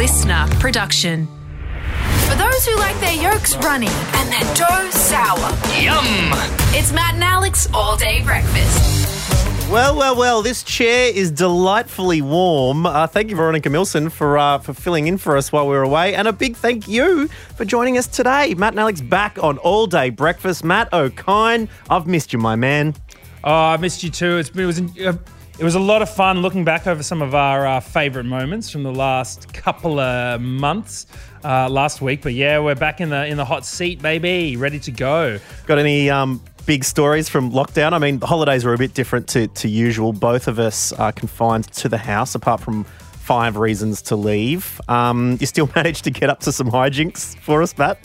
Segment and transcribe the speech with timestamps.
[0.00, 1.28] listener production.
[2.26, 6.30] For those who like their yolks runny and their dough sour, Yum!
[6.72, 9.68] it's Matt and Alex all day breakfast.
[9.70, 12.86] Well, well, well, this chair is delightfully warm.
[12.86, 15.82] Uh, thank you, Veronica Milson, for uh, for filling in for us while we were
[15.82, 16.14] away.
[16.14, 18.54] And a big thank you for joining us today.
[18.54, 20.64] Matt and Alex back on All Day Breakfast.
[20.64, 22.94] Matt O'Kine, I've missed you, my man.
[23.44, 24.38] Oh, I missed you too.
[24.38, 25.12] It's, it was uh,
[25.60, 28.70] it was a lot of fun looking back over some of our uh, favourite moments
[28.70, 31.06] from the last couple of months,
[31.44, 32.22] uh, last week.
[32.22, 35.38] But yeah, we're back in the in the hot seat, baby, ready to go.
[35.66, 37.92] Got any um, big stories from lockdown?
[37.92, 40.14] I mean, the holidays were a bit different to, to usual.
[40.14, 44.80] Both of us are confined to the house, apart from five reasons to leave.
[44.88, 47.98] Um, you still managed to get up to some hijinks for us, Matt?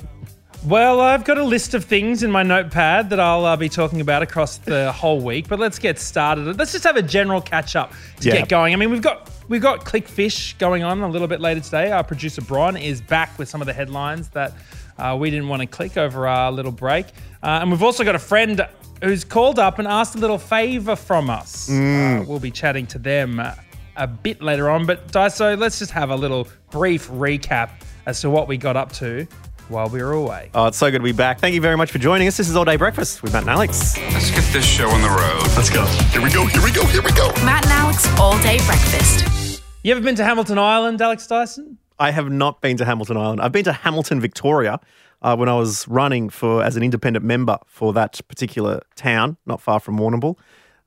[0.65, 4.01] Well, I've got a list of things in my notepad that I'll uh, be talking
[4.01, 5.47] about across the whole week.
[5.47, 6.57] But let's get started.
[6.57, 8.37] Let's just have a general catch up to Yeah.
[8.37, 8.73] get going.
[8.73, 11.91] I mean, we've got we've got Clickfish going on a little bit later today.
[11.91, 14.53] Our producer Bron is back with some of the headlines that
[14.97, 17.05] uh, we didn't want to click over our little break,
[17.43, 18.67] uh, and we've also got a friend
[19.03, 21.69] who's called up and asked a little favor from us.
[21.69, 24.87] Uh, we'll be chatting to them a bit later on.
[24.87, 27.69] But Dyso, let's just have a little brief recap
[28.07, 29.27] as to what we got up to
[29.69, 30.49] while we were away.
[30.53, 31.39] Oh, it's so good to be back.
[31.39, 32.37] Thank you very much for joining us.
[32.37, 33.97] This is All Day Breakfast with Matt and Alex.
[34.13, 35.41] Let's get this show on the road.
[35.55, 35.85] Let's go.
[36.11, 36.45] Here we go.
[36.45, 36.85] Here we go.
[36.85, 37.27] Here we go.
[37.43, 39.61] Matt and Alex all day breakfast.
[39.83, 41.77] You ever been to Hamilton Island, Alex Dyson?
[41.99, 43.41] I have not been to Hamilton Island.
[43.41, 44.79] I've been to Hamilton, Victoria,
[45.21, 49.61] uh, when I was running for as an independent member for that particular town, not
[49.61, 50.37] far from Warrnambool,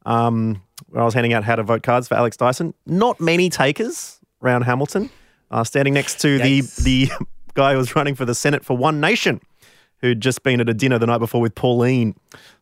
[0.05, 2.75] um, where I was handing out how to vote cards for Alex Dyson.
[2.87, 5.11] Not many takers around Hamilton.
[5.51, 7.11] Uh, standing next to the the
[7.55, 9.41] guy who was running for the Senate for One Nation,
[10.01, 12.15] who'd just been at a dinner the night before with Pauline.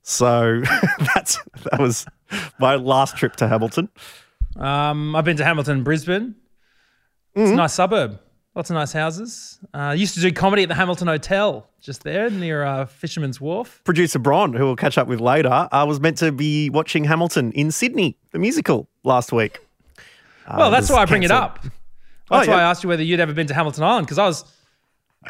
[0.02, 0.62] So
[1.14, 1.38] that's
[1.70, 2.06] that was
[2.58, 3.88] my last trip to Hamilton.
[4.56, 6.34] Um, I've been to Hamilton, Brisbane.
[7.34, 8.18] It's a nice suburb.
[8.54, 9.58] Lots of nice houses.
[9.74, 13.38] Uh, I used to do comedy at the Hamilton Hotel, just there near uh, Fisherman's
[13.38, 13.82] Wharf.
[13.84, 17.52] producer Bron, who we'll catch up with later, uh, was meant to be watching Hamilton
[17.52, 19.58] in Sydney, the musical, last week.
[20.56, 21.58] well, that's why I bring it up.
[22.30, 22.58] That's Oh, why.
[22.58, 24.44] I asked you whether you'd ever been to Hamilton Island, because I was.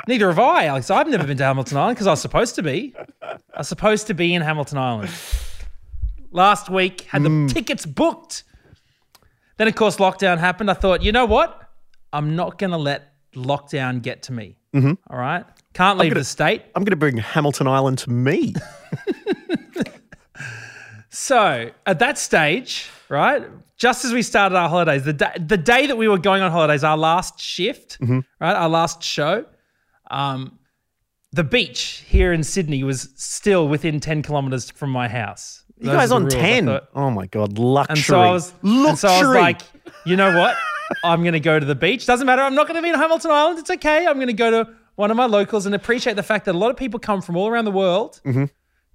[0.06, 0.90] Neither have I, Alex.
[0.90, 2.94] I've never been to Hamilton Island because I was supposed to be.
[3.22, 5.10] I was supposed to be in Hamilton Island.
[6.30, 7.52] Last week, had the mm.
[7.52, 8.44] tickets booked.
[9.56, 10.70] Then, of course, lockdown happened.
[10.70, 11.62] I thought, you know what?
[12.12, 14.56] I'm not going to let lockdown get to me.
[14.74, 14.92] Mm-hmm.
[15.08, 15.44] All right?
[15.72, 16.62] Can't leave gonna- the state.
[16.74, 18.54] I'm going to bring Hamilton Island to me.
[21.16, 23.42] So at that stage, right,
[23.78, 26.50] just as we started our holidays, the day, the day that we were going on
[26.50, 28.20] holidays, our last shift, mm-hmm.
[28.38, 29.46] right, our last show,
[30.10, 30.58] um,
[31.32, 35.64] the beach here in Sydney was still within 10 kilometers from my house.
[35.78, 36.34] You Those guys on rules.
[36.34, 36.80] 10.
[36.94, 37.94] Oh my God, luxury.
[37.94, 38.96] And so I was, luxury.
[38.96, 39.60] so I was like,
[40.06, 40.56] you know what?
[41.04, 42.06] I'm going to go to the beach.
[42.06, 42.42] Doesn't matter.
[42.42, 43.58] I'm not going to be in Hamilton Island.
[43.58, 44.06] It's okay.
[44.06, 46.58] I'm going to go to one of my locals and appreciate the fact that a
[46.58, 48.20] lot of people come from all around the world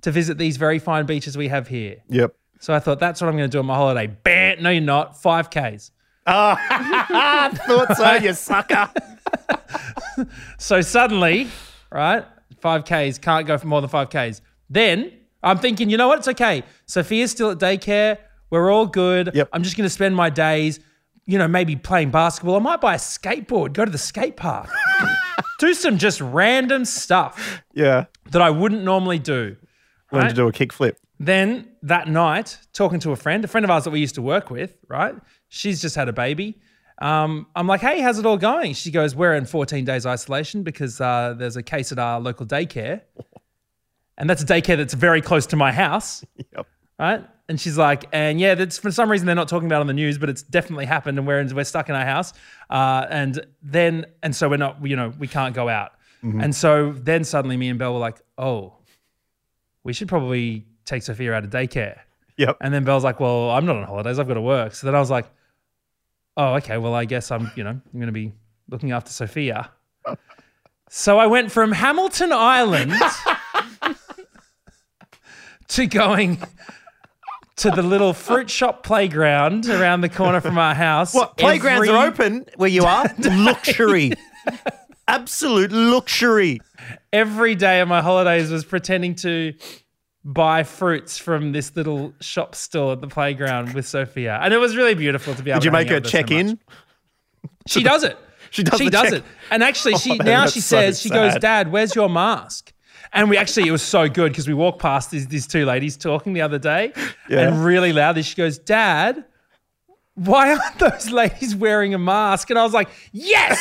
[0.02, 1.98] to visit these very fine beaches we have here.
[2.10, 2.36] yep.
[2.60, 4.06] So I thought that's what I'm going to do on my holiday.
[4.06, 4.62] Bam!
[4.62, 5.20] No, you're not.
[5.20, 5.90] Five Ks.
[6.28, 8.88] Oh, I thought so, you sucker.
[10.58, 11.48] So suddenly,
[11.92, 12.26] right,
[12.60, 14.42] five Ks can't go for more than five Ks.
[14.70, 15.12] Then
[15.44, 16.20] I'm thinking, you know what?
[16.20, 16.64] It's okay.
[16.86, 18.18] Sophia's still at daycare.
[18.50, 19.32] We're all good.
[19.34, 19.50] Yep.
[19.54, 20.80] I'm just going to spend my days,
[21.26, 22.56] you know, maybe playing basketball.
[22.56, 24.70] I might buy a skateboard, go to the skate park,
[25.60, 28.06] do some just random stuff Yeah.
[28.32, 29.56] that I wouldn't normally do.
[30.12, 30.30] Learned Right?
[30.30, 30.96] to do a kickflip.
[31.20, 34.22] Then that night, talking to a friend, a friend of ours that we used to
[34.22, 35.16] work with, right?
[35.50, 36.60] She's just had a baby.
[37.02, 38.74] Um, I'm like, hey, how's it all going?
[38.74, 42.46] She goes, we're in 14 days isolation because uh, there's a case at our local
[42.46, 43.02] daycare.
[44.18, 46.24] And that's a daycare that's very close to my house,
[46.56, 46.68] Yep.
[47.00, 47.26] right?
[47.50, 49.88] And she's like, and yeah, that's for some reason they're not talking about it on
[49.88, 52.32] the news, but it's definitely happened, and we're in, we're stuck in our house.
[52.70, 55.94] Uh, and then, and so we're not, you know, we can't go out.
[56.22, 58.76] And so then suddenly, me and Belle were like, oh,
[59.84, 61.98] we should probably take Sophia out of daycare.
[62.38, 62.58] Yep.
[62.62, 64.20] And then Belle's like, well, I'm not on holidays.
[64.20, 64.76] I've got to work.
[64.76, 65.26] So then I was like,
[66.38, 66.78] oh, okay.
[66.78, 68.34] Well, I guess I'm, you know, I'm going to be
[68.70, 69.72] looking after Sophia.
[70.90, 72.92] So I went from Hamilton Island
[75.70, 76.42] to going
[77.58, 81.14] to the little fruit shop playground around the corner from our house.
[81.14, 81.38] What?
[81.38, 83.06] Playgrounds are open where you are?
[83.20, 84.14] luxury.
[85.08, 86.60] Absolute luxury.
[87.14, 89.54] Every day of my holidays was pretending to
[90.24, 94.40] buy fruits from this little shop store at the playground with Sophia.
[94.42, 96.04] And it was really beautiful to be able Did you to hang make her out
[96.04, 96.60] with so check in?
[97.68, 98.18] She does it.
[98.54, 99.24] She does She does check- it.
[99.50, 102.74] And actually, she Oh, now that's she so says she goes, "Dad, where's your mask?"
[103.14, 105.96] And we actually it was so good because we walked past these these two ladies
[105.96, 106.92] talking the other day,
[107.30, 107.48] Yeah.
[107.48, 109.24] and really loudly she goes, "Dad,
[110.16, 112.50] why aren't those ladies wearing a mask?
[112.50, 113.58] And I was like, yes.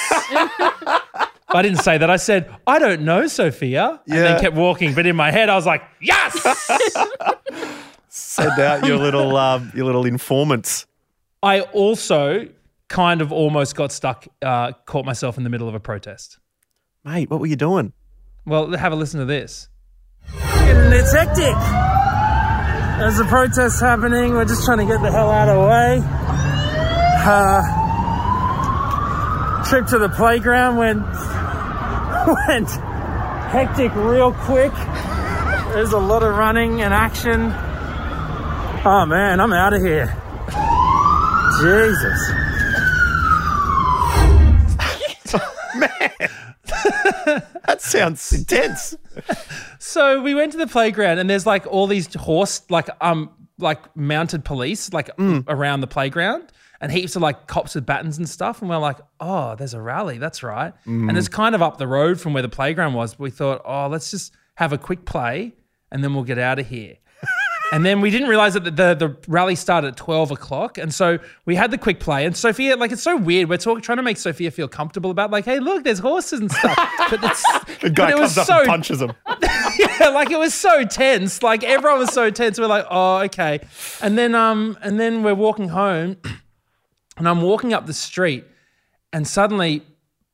[1.53, 2.09] I didn't say that.
[2.11, 4.01] I said, I don't know, Sophia.
[4.07, 4.23] And Yeah.
[4.23, 4.95] then kept walking.
[4.95, 6.37] But in my head, I was like, yes.
[8.09, 10.87] Send out your little um, your little informants.
[11.43, 12.49] I also
[12.89, 16.39] kind of almost got stuck, uh, caught myself in the middle of a protest.
[17.05, 17.93] Mate, what were you doing?
[18.45, 19.69] Well, have a listen to this.
[20.35, 21.55] It's hectic.
[22.99, 24.33] There's a protest happening.
[24.35, 26.01] We're just trying to get the hell out of the way.
[27.23, 27.63] Uh,
[29.69, 31.03] trip to the playground went
[32.49, 32.71] went
[33.51, 34.73] hectic real quick.
[35.73, 37.53] There's a lot of running and action.
[38.85, 40.15] Oh man, I'm out of here.
[41.61, 42.31] Jesus.
[45.77, 46.31] Man.
[47.67, 48.97] that sounds intense.
[49.79, 53.95] So we went to the playground, and there's like all these horse, like um, like
[53.97, 56.45] mounted police, like around the playground,
[56.81, 58.61] and heaps of like cops with batons and stuff.
[58.61, 60.19] And we're like, oh, there's a rally.
[60.19, 60.73] That's right.
[61.11, 63.19] And it's kind of up the road from where the playground was.
[63.19, 65.55] We thought, oh, let's just have a quick play,
[65.91, 66.97] and then we'll get out of here.
[67.73, 70.77] And then we didn't realize that the, the, the rally started at 12 o'clock.
[70.77, 72.27] And so we had the quick play.
[72.27, 73.49] And Sophia, like, it's so weird.
[73.49, 76.51] We're talking, trying to make Sophia feel comfortable about, like, hey, look, there's horses and
[76.51, 76.77] stuff.
[77.11, 77.21] But,
[77.81, 79.13] The guy but it was comes up so and punches him.
[79.79, 81.45] yeah, like it was so tense.
[81.45, 82.59] Like everyone was so tense.
[82.59, 83.61] We're like, oh, okay.
[84.03, 86.17] And then um, and then we're walking home,
[87.21, 88.45] and I'm walking up the street,
[89.13, 89.83] and suddenly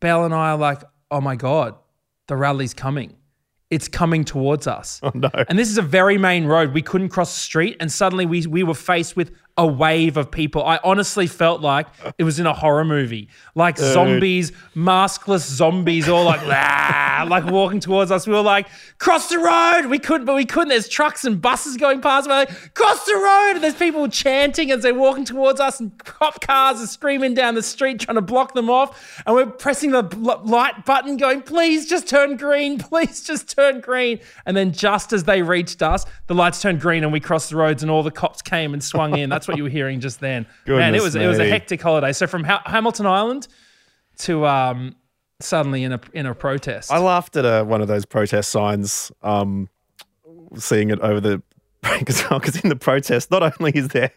[0.00, 1.74] Belle and I are like, oh my god,
[2.28, 3.16] the rally's coming.
[3.70, 5.00] It's coming towards us.
[5.02, 5.28] Oh no.
[5.48, 6.72] And this is a very main road.
[6.72, 10.30] We couldn't cross the street, and suddenly we we were faced with a wave of
[10.30, 10.64] people.
[10.64, 11.86] I honestly felt like
[12.18, 17.80] it was in a horror movie, like zombies, maskless zombies, all like "Ah," like walking
[17.80, 18.26] towards us.
[18.26, 18.68] We were like,
[18.98, 19.86] cross the road.
[19.86, 20.68] We couldn't, but we couldn't.
[20.68, 22.28] There's trucks and buses going past.
[22.28, 23.52] We're like, cross the road.
[23.54, 27.54] And there's people chanting as they're walking towards us, and cop cars are screaming down
[27.54, 29.22] the street trying to block them off.
[29.26, 30.02] And we're pressing the
[30.44, 32.78] light button, going, please just turn green.
[32.96, 34.20] Please just turn green.
[34.46, 37.56] And then just as they reached us, the lights turned green and we crossed the
[37.56, 39.28] roads, and all the cops came and swung in.
[39.28, 40.46] That's what you were hearing just then.
[40.66, 42.12] Man, it Goodness was it was a hectic holiday.
[42.12, 43.48] So from ha- Hamilton Island
[44.18, 44.96] to um,
[45.40, 46.90] suddenly in a in a protest.
[46.90, 49.68] I laughed at uh, one of those protest signs, um,
[50.56, 51.42] seeing it over the
[51.82, 52.40] break as well.
[52.40, 54.12] Because in the protest, not only is there,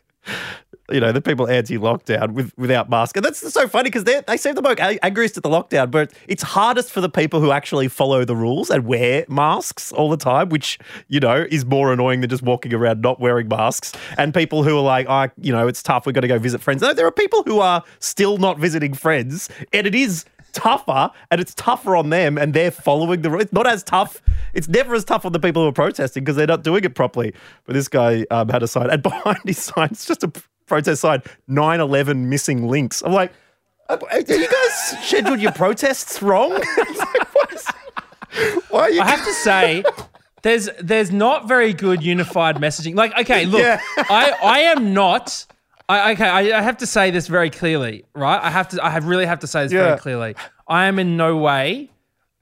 [0.91, 4.55] you know, the people anti-lockdown with without masks, and that's so funny because they seem
[4.55, 8.25] the most angriest at the lockdown, but it's hardest for the people who actually follow
[8.25, 12.29] the rules and wear masks all the time, which you know is more annoying than
[12.29, 13.93] just walking around not wearing masks.
[14.17, 16.05] And people who are like, oh, you know, it's tough.
[16.05, 16.81] We've got to go visit friends.
[16.81, 21.39] No, there are people who are still not visiting friends, and it is tougher and
[21.39, 23.43] it's tougher on them and they're following the rules.
[23.43, 24.21] It's not as tough.
[24.53, 26.95] It's never as tough on the people who are protesting because they're not doing it
[26.95, 27.33] properly.
[27.65, 30.31] But this guy um, had a sign and behind his sign, it's just a
[30.69, 33.01] protest sign 9 11 missing links.
[33.03, 33.33] I'm like,
[33.89, 36.61] "Uh, have you guys scheduled your protests wrong?
[38.31, 39.01] Like, Why you?
[39.01, 39.83] I have to say,
[40.43, 42.95] there's there's not very good unified messaging.
[42.95, 43.81] Like, okay, look, Yeah.
[43.97, 45.45] I I am not.
[45.89, 48.39] I, okay, I, I have to say this very clearly, right?
[48.41, 48.85] I have to.
[48.85, 49.85] I have really have to say this Yeah.
[49.87, 50.35] very clearly.
[50.67, 51.89] I am in no way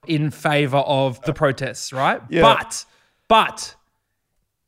[0.05, 2.21] in favor of the protests, right?
[2.29, 2.41] Yeah.
[2.41, 2.85] But
[3.29, 3.75] but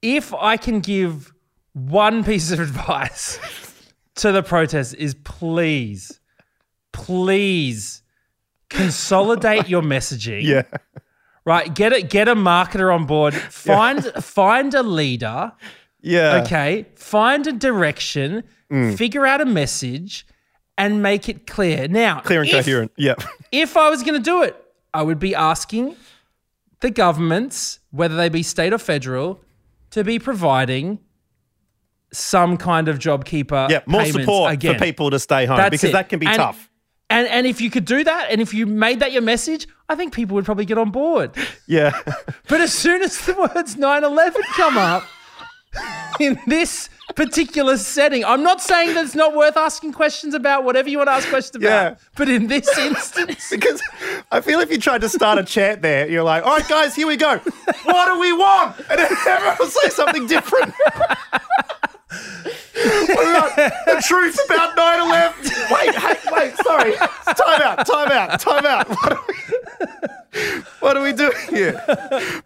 [0.01, 1.33] if I can give
[1.73, 3.39] one piece of advice
[4.15, 6.19] to the protests is please,
[6.91, 8.01] please
[8.69, 10.61] consolidate your messaging yeah.
[11.45, 15.51] right get it get a marketer on board find find a leader
[16.01, 16.41] Yeah.
[16.43, 18.95] okay find a direction Mm.
[18.95, 20.27] figure out a message
[20.77, 22.91] and make it clear now Clear and if, coherent.
[22.97, 23.15] Yeah.
[23.51, 24.55] if i was going to do it
[24.93, 25.95] i would be asking
[26.81, 29.41] the governments whether they be state or federal
[29.89, 30.99] to be providing
[32.11, 33.81] some kind of JobKeeper Yeah.
[33.85, 34.77] More support again.
[34.77, 35.93] for people to stay home That's because it.
[35.93, 36.69] that can be And- tough.
[37.11, 39.95] And and if you could do that, and if you made that your message, I
[39.95, 41.31] think people would probably get on board.
[41.67, 41.91] Yeah.
[42.47, 45.03] But as soon as the words 9/11 come up
[46.19, 50.87] in this particular setting, I'm not saying that it's not worth asking questions about whatever
[50.87, 51.93] you want to ask questions about.
[51.93, 51.95] Yeah.
[52.15, 53.81] But in this instance, Because
[54.31, 56.95] I feel if you tried to start a chat there, you're like, all right, guys,
[56.95, 57.37] here we go.
[57.85, 58.77] What do we want?
[58.89, 60.73] And then everyone will say something different.
[63.15, 65.51] The truth about 9 11?
[65.71, 66.95] Wait, hey, wait, sorry.
[66.95, 68.87] Time out, time out, time out.
[70.79, 71.83] What are we, doing Yeah.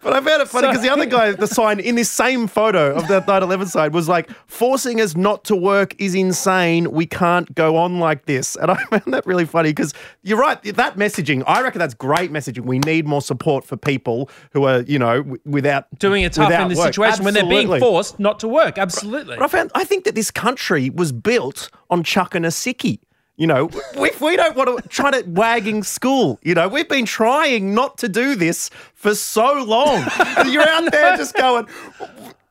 [0.02, 2.94] But I found it funny because the other guy, the sign in this same photo
[2.94, 6.90] of that 9 11 sign was like, forcing us not to work is insane.
[6.90, 8.56] We can't go on like this.
[8.56, 10.62] And I found that really funny because you're right.
[10.62, 12.64] That messaging, I reckon that's great messaging.
[12.64, 16.50] We need more support for people who are, you know, w- without Doing it tough
[16.52, 18.78] in this situation when they're being forced not to work.
[18.78, 19.36] Absolutely.
[19.36, 23.00] But I found I think that this country was built on chucking a sickie.
[23.36, 27.04] You know, if we don't want to try to wagging school, you know, we've been
[27.04, 30.04] trying not to do this for so long.
[30.36, 31.66] And you're out there just going,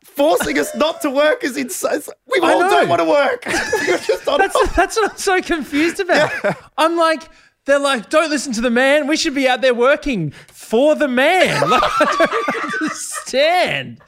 [0.01, 2.01] forcing us not to work is insane.
[2.27, 3.45] We all don't want to work.
[3.87, 6.31] We're just on That's that's what I'm so confused about.
[6.77, 7.29] I'm like,
[7.65, 9.07] they're like, don't listen to the man.
[9.07, 11.61] We should be out there working for the man.
[11.69, 14.01] Like, I don't understand.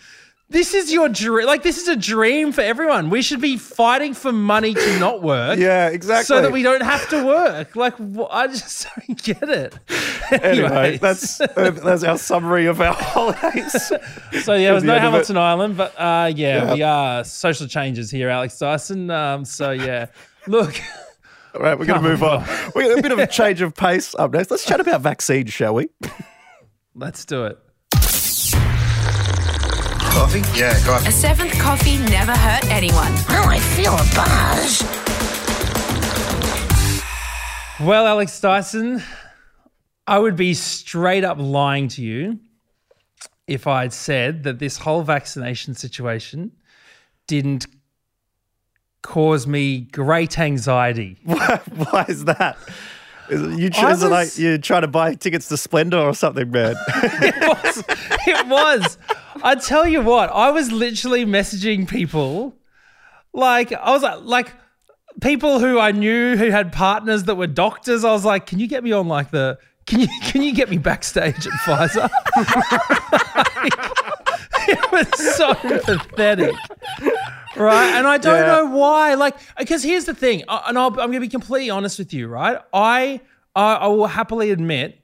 [0.47, 1.47] This is your dream.
[1.47, 3.09] Like, this is a dream for everyone.
[3.09, 5.57] We should be fighting for money to not work.
[5.57, 6.25] Yeah, exactly.
[6.25, 7.75] So that we don't have to work.
[7.75, 7.95] Like,
[8.29, 9.79] I just don't get it.
[10.31, 13.91] Anyway, that's that's our summary of our holidays.
[14.43, 15.11] So yeah, it was no end of it.
[15.11, 16.73] Hamilton Island, but uh, yeah, Yeah.
[16.75, 19.09] we are social changes here, Alex Dyson.
[19.09, 20.07] Um, so yeah,
[20.45, 20.79] look,
[21.55, 22.45] All right, we're going to move on.
[22.75, 24.51] We got a bit of a change of pace up next.
[24.51, 25.89] Let's chat about vaccines, shall we?
[26.93, 27.57] let's do it.
[30.25, 30.59] Coffee?
[30.59, 33.11] Yeah, A seventh coffee never hurt anyone.
[33.29, 34.81] Oh, I feel a buzz.
[37.79, 39.03] Well, Alex Dyson,
[40.07, 42.39] I would be straight up lying to you
[43.45, 46.53] if I'd said that this whole vaccination situation
[47.27, 47.67] didn't
[49.03, 51.19] cause me great anxiety.
[51.23, 52.57] Why is that?
[53.29, 56.75] You, is it like was- you're trying to buy tickets to Splendour or something, man?
[56.87, 57.83] it was.
[58.27, 58.97] It was.
[59.43, 62.55] I tell you what, I was literally messaging people,
[63.33, 64.53] like I was like, like
[65.21, 68.03] people who I knew who had partners that were doctors.
[68.03, 69.57] I was like, can you get me on like the?
[69.85, 72.09] Can you can you get me backstage at Pfizer?
[74.67, 76.55] it was so pathetic.
[77.55, 77.95] Right.
[77.97, 78.45] And I don't Yeah.
[78.47, 79.13] know why.
[79.15, 82.13] Like, because here's the thing, uh, and I'll, I'm going to be completely honest with
[82.13, 82.59] you, right?
[82.73, 83.21] I,
[83.55, 84.99] I, I will happily admit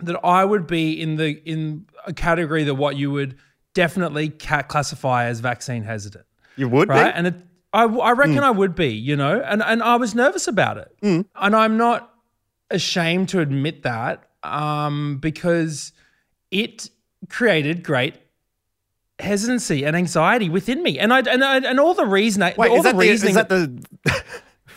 [0.00, 3.36] that I would be in the in a category that what you would
[3.74, 6.24] definitely ca- classify as vaccine hesitant,
[6.56, 7.12] You would right?
[7.12, 7.16] be.
[7.18, 7.34] And it,
[7.72, 10.94] I, I reckon I would be, you know, and and I was nervous about it,
[11.02, 12.12] and I'm not
[12.70, 15.92] ashamed to admit that, um, because
[16.50, 16.90] it
[17.28, 18.14] created great
[19.18, 22.70] hesitancy and anxiety within me, and I and I, and all the reason, I, Wait,
[22.70, 24.22] all is the that, the, is that the?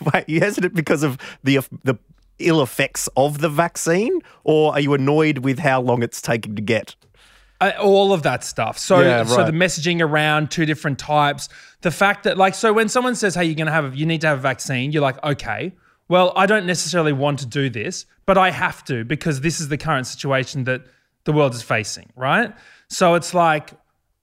[0.14, 1.98] Wait, you hesitant because of the the
[2.40, 6.62] ill effects of the vaccine, or are you annoyed with how long it's taking to
[6.62, 6.96] get?
[7.62, 8.78] Uh, all of that stuff.
[8.78, 11.50] So, Yeah, so the messaging around two different types.
[11.82, 14.06] The fact that, like, so when someone says, "Hey, you're going to have, a, you
[14.06, 15.74] need to have a vaccine," you're like, "Okay,
[16.08, 19.68] well, I don't necessarily want to do this, but I have to because this is
[19.68, 20.84] the current situation that
[21.26, 22.54] the world is facing." Right.
[22.88, 23.74] So it's like,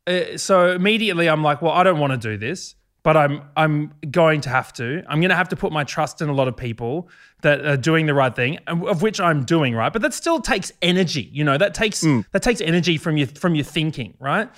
[0.07, 3.93] uh, so immediately I'm like, "Well, I don't want to do this." But I'm I'm
[4.11, 5.05] going to have to.
[5.09, 7.09] I'm going to have to put my trust in a lot of people
[7.43, 9.93] that are doing the right thing, of which I'm doing right.
[9.93, 11.31] But that still takes energy.
[11.33, 14.49] You know, that takes that takes energy from your from your thinking, right?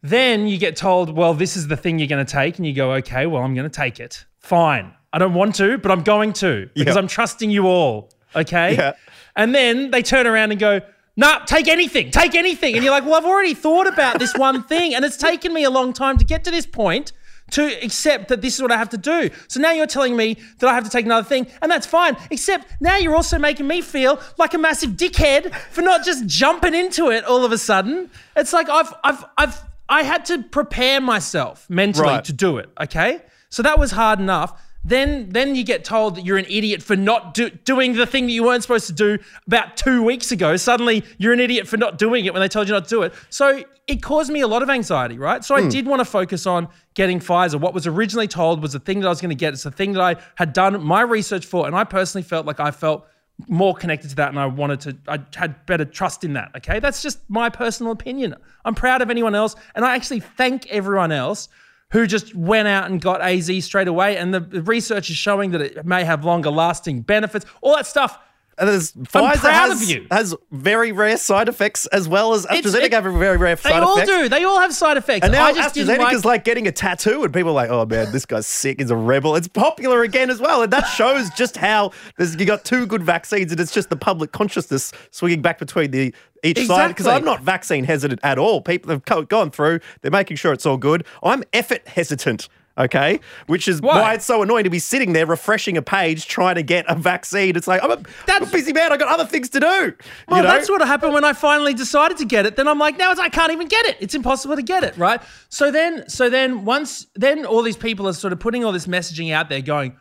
[0.00, 2.56] Then you get told, well, this is the thing you're going to take.
[2.56, 4.24] And you go, okay, well, I'm going to take it.
[4.38, 4.94] Fine.
[5.12, 7.00] I don't want to, but I'm going to because Yeah.
[7.00, 8.10] I'm trusting you all.
[8.36, 8.76] Okay.
[8.76, 8.92] Yeah.
[9.36, 10.80] And then they turn around and go,
[11.18, 12.74] nah, take anything, take anything.
[12.74, 14.94] And you're like, well, I've already thought about this one thing.
[14.94, 17.12] And it's taken me a long time to get to this point
[17.50, 19.30] to accept that this is what I have to do.
[19.48, 22.14] So now you're telling me that I have to take another thing, and that's fine.
[22.30, 26.74] Except now you're also making me feel like a massive dickhead for not just jumping
[26.74, 28.10] into it all of a sudden.
[28.36, 32.24] It's like I've I've I've I had to prepare myself mentally Right.
[32.26, 32.68] to do it.
[32.78, 34.60] Okay, so that was hard enough.
[34.84, 38.26] Then, then you get told that you're an idiot for not do, doing the thing
[38.26, 40.56] that you weren't supposed to do about two weeks ago.
[40.56, 43.02] Suddenly, you're an idiot for not doing it when they told you not to do
[43.02, 43.12] it.
[43.28, 45.44] So it caused me a lot of anxiety, right?
[45.44, 45.68] So I hmm.
[45.68, 47.60] did want to focus on getting Pfizer.
[47.60, 49.52] What was originally told was the thing that I was going to get.
[49.52, 52.60] It's the thing that I had done my research for, and I personally felt like
[52.60, 53.06] I felt
[53.46, 56.80] more connected to that and I wanted to I had better trust in that okay
[56.80, 61.12] that's just my personal opinion I'm proud of anyone else and I actually thank everyone
[61.12, 61.48] else
[61.90, 64.16] who just went out and got AZ straight away.
[64.16, 67.46] And the research is showing that it may have longer lasting benefits.
[67.62, 68.18] All that stuff
[68.62, 70.06] there's I'm Pfizer proud has, of you.
[70.10, 74.06] has very rare side effects as well as AstraZeneca it- have very rare side effects.
[74.06, 76.44] they all do they all have side effects And now I just AstraZeneca's like, like,
[76.44, 78.80] getting a tattoo, and people are like, "Oh man, this guy's sick.
[78.80, 82.46] He's a rebel." It's popular again as well, and that shows just how there's, you
[82.46, 86.66] got two good vaccines, and it's just the public consciousness swinging back between the each
[86.66, 86.88] side.
[86.88, 88.60] Because I'm not vaccine hesitant at all.
[88.60, 91.04] People have gone through; they're making sure it's all good.
[91.22, 92.48] I'm effort hesitant.
[92.78, 93.18] Okay,
[93.48, 94.00] which is Why?
[94.00, 94.14] why?
[94.14, 97.56] it's so annoying to be sitting there refreshing a page trying to get a vaccine.
[97.56, 98.92] It's like I'm a, I'm a That's- busy man.
[98.92, 99.66] I got other things to do.
[99.66, 99.84] Well,
[100.30, 100.42] you know?
[100.42, 102.54] that's what happened when I finally decided to get it.
[102.54, 103.96] Then I'm like, now it's, I can't even get it.
[103.98, 105.20] It's impossible to get it, right?
[105.48, 108.86] So then, so then once, then all these people are sort of putting all this
[108.86, 109.96] messaging out there, going,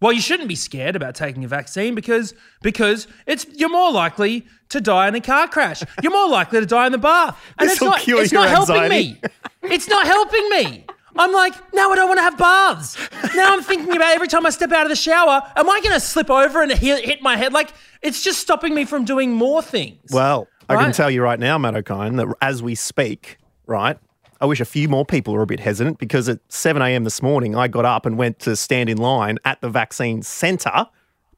[0.00, 2.32] well, you shouldn't be scared about taking a vaccine because
[2.62, 5.82] because it's you're more likely to die in a car crash.
[6.02, 8.88] You're more likely to die in the bath, and This it's not it's not helping
[8.88, 9.20] me.
[9.62, 10.86] It's not helping me.
[11.20, 12.96] I'm like, now I don't want to have baths.
[13.36, 15.92] Now I'm thinking about every time I step out of the shower, am I going
[15.92, 17.52] to slip over and hit, my head?
[17.52, 20.10] Like, it's just stopping me from doing more things.
[20.10, 23.36] Well, I can tell you right now, Matt O'Kine, that as we speak,
[23.66, 23.98] right,
[24.40, 27.04] I wish a few more people were a bit hesitant because at 7 a.m.
[27.04, 30.86] this morning, I got up and went to stand in line at the vaccine centre,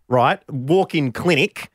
[0.06, 1.70] right, walk in clinic,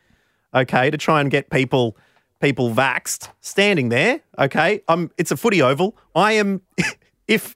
[0.56, 1.98] okay, to try and get people
[2.40, 4.82] people vaxxed, standing there, okay.
[4.88, 5.98] Um, it's a footy oval.
[6.16, 6.62] I am,
[7.28, 7.56] if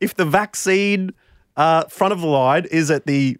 [0.00, 1.12] if the vaccine
[1.56, 3.36] uh, front of the line is at the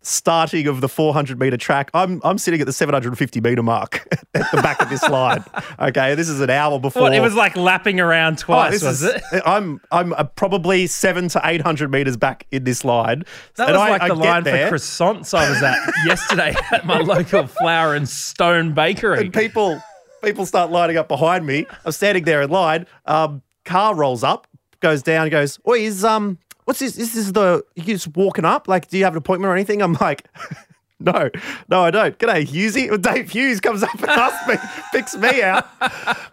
[0.00, 1.90] starting of the 400 meter track.
[1.92, 5.44] I'm I'm sitting at the 750 meter mark at the back of this line.
[5.78, 7.02] Okay, this is an hour before.
[7.02, 9.42] What, it was like lapping around Oh, twice, this was is- it?
[9.44, 13.24] I'm I'm uh, probably seven to eight hundred meters back in this line.
[13.56, 16.54] That And was I- like I the get line for croissants I was at yesterday
[16.72, 19.20] at my local flour and stone bakery.
[19.20, 19.82] and people
[20.24, 21.66] people start lining up behind me.
[21.84, 22.86] I'm standing there in line.
[23.04, 24.46] Um, car rolls up,
[24.80, 26.96] goes down, goes, "Oi, is um, what's this?
[26.96, 28.68] Is this the you just walking up?
[28.68, 30.26] Like, do you have an appointment or anything?" I'm like.
[31.00, 31.30] No,
[31.68, 32.18] no, I don't.
[32.18, 33.00] G'day, Hughesy.
[33.02, 34.56] Dave Hughes comes up and asks me,
[34.92, 35.64] picks me out.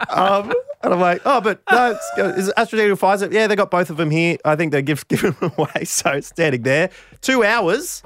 [0.09, 3.31] Um, and I'm like, oh, but no, it's, is it AstraZeneca Pfizer?
[3.31, 4.37] Yeah, they got both of them here.
[4.43, 5.85] I think they give giving them away.
[5.85, 6.89] So standing there,
[7.21, 8.01] two hours.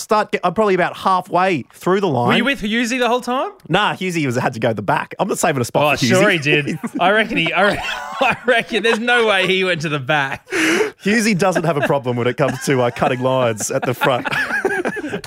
[0.00, 0.32] Start.
[0.32, 2.28] Get, I'm probably about halfway through the line.
[2.28, 3.52] Were you with Hughesy the whole time?
[3.68, 5.14] Nah, Hughesy was had to go to the back.
[5.18, 6.08] I'm not saving a spot Oh, for Hughesy.
[6.08, 6.78] sure he did.
[7.00, 7.52] I reckon he.
[7.52, 7.84] I reckon,
[8.20, 10.48] I reckon there's no way he went to the back.
[10.50, 14.26] Hughesy doesn't have a problem when it comes to uh, cutting lines at the front.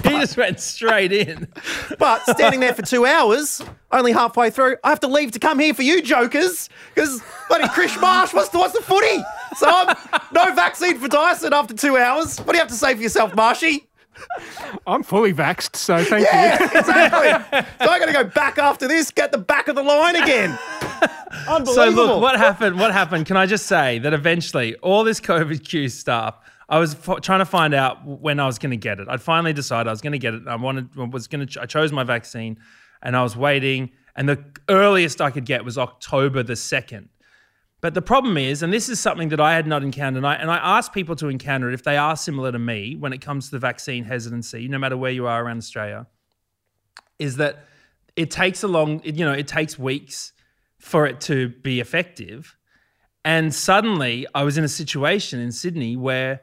[0.03, 1.48] He just went straight in.
[2.00, 3.62] But standing there for two hours,
[3.92, 7.68] only halfway through, I have to leave to come here for you jokers because bloody
[7.70, 9.22] Chris Marsh wants to watch the footy.
[9.58, 9.96] So I'm
[10.32, 12.38] no vaccine for Dyson after two hours.
[12.39, 13.88] What do you have to say for yourself, Marshy?
[14.88, 16.65] I'm fully vaxxed, so thank Yeah, you.
[16.79, 17.62] exactly.
[17.86, 20.58] so I'm going to go back after this, get the back of the line again.
[21.48, 21.74] Unbelievable.
[21.74, 22.79] So look, what happened?
[22.79, 23.25] What happened?
[23.25, 26.36] Can I just say that eventually all this COVID Q stuff,
[26.70, 29.08] I was f- trying to find out when I was going to get it.
[29.10, 30.48] I'd finally decided I was going to get it.
[30.48, 31.62] I wanted, was going to.
[31.62, 32.58] I chose my vaccine,
[33.01, 33.91] and I was waiting.
[34.15, 37.10] And the earliest I could get was October the second.
[37.84, 40.36] But the problem is, and this is something that I had not encountered, and I,
[40.36, 43.19] and I asked people to encounter it if they are similar to me when it
[43.19, 46.08] comes to the vaccine hesitancy, no matter where you are around Australia,
[47.19, 47.65] is that
[48.15, 50.32] it takes a long, you know, it takes weeks
[50.80, 52.56] for it to be effective.
[53.26, 56.39] And suddenly I was in a situation in Sydney where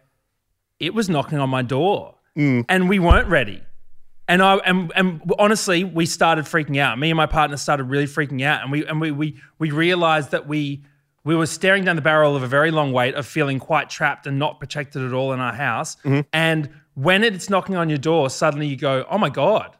[0.79, 2.67] it was knocking on my door mm.
[2.69, 3.63] and we weren't ready.
[4.29, 6.99] And I and, and honestly, we started freaking out.
[6.99, 10.33] Me and my partner started really freaking out, and we and we we we realized
[10.33, 10.85] that we
[11.25, 14.27] we were staring down the barrel of a very long wait of feeling quite trapped
[14.27, 15.97] and not protected at all in our house.
[15.97, 16.21] Mm-hmm.
[16.33, 19.77] And when it's knocking on your door, suddenly you go, "Oh my god!"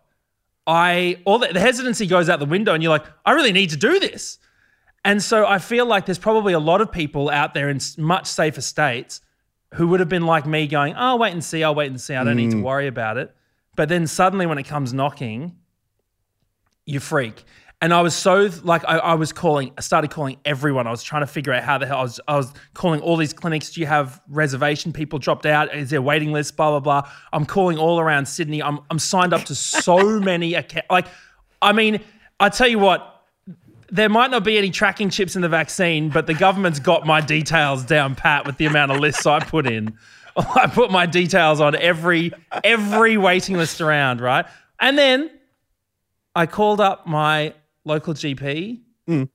[0.67, 3.71] I all the, the hesitancy goes out the window, and you're like, "I really need
[3.71, 4.39] to do this."
[5.05, 8.27] And so I feel like there's probably a lot of people out there in much
[8.27, 9.23] safer states
[9.75, 11.65] who would have been like me, going, "Oh, wait and see.
[11.65, 12.15] I'll wait and see.
[12.15, 12.63] I don't need to mm.
[12.63, 13.35] worry about it."
[13.77, 15.57] But then suddenly, when it comes knocking,
[16.85, 17.45] you freak.
[17.83, 20.87] And I was so like I, I was calling, I started calling everyone.
[20.87, 22.21] I was trying to figure out how the hell I was.
[22.29, 23.73] I was calling all these clinics.
[23.73, 24.93] Do you have reservation?
[24.93, 25.75] People dropped out.
[25.75, 26.57] Is there a waiting list?
[26.57, 27.11] Blah blah blah.
[27.33, 28.63] I'm calling all around Sydney.
[28.63, 30.55] I'm I'm signed up to so many.
[30.91, 31.07] Like,
[31.63, 32.01] I mean,
[32.39, 33.07] I tell you what.
[33.93, 37.21] There might not be any tracking chips in the vaccine, but the government's got my
[37.21, 39.99] details down pat with the amount of lists I put in.
[40.37, 44.47] I put my details on every every waiting list around, right?
[44.79, 45.31] And then
[46.37, 49.29] I called up my local GP, mm.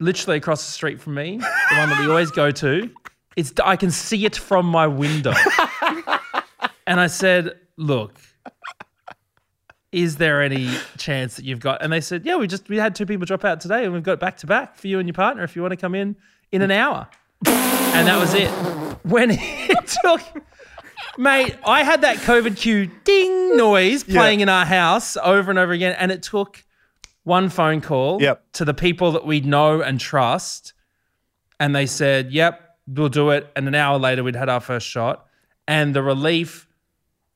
[0.00, 2.90] literally across the street from me, the one that we always go to.
[3.36, 5.32] It's I can see it from my window,
[6.86, 8.20] and I said, "Look,
[9.90, 12.94] is there any chance that you've got?" And they said, "Yeah, we just we had
[12.94, 15.14] two people drop out today, and we've got back to back for you and your
[15.14, 16.16] partner if you want to come in
[16.52, 17.08] in an hour."
[17.46, 18.50] And that was it.
[19.04, 20.20] When it took.
[21.16, 25.72] Mate, I had that COVID cue ding noise playing in our house over and over
[25.72, 26.63] again, and it took
[27.24, 28.42] one phone call Yep.
[28.52, 30.72] to the people that we know and trust,
[31.58, 34.86] and they said, "Yep, we'll do it." And an hour later, we'd had our first
[34.86, 35.26] shot,
[35.66, 36.68] and the relief,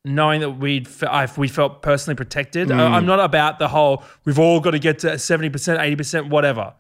[0.04, 2.70] knowing that we'd I, we felt personally protected.
[2.70, 2.90] I- mm.
[2.92, 6.28] I'm not about the whole we've all got to get to seventy percent, eighty percent,
[6.28, 6.74] whatever.